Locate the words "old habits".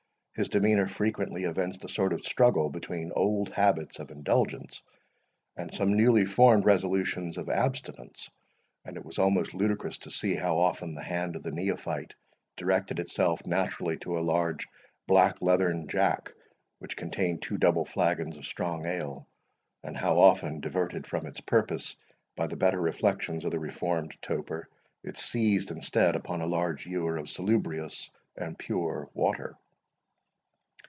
3.17-3.99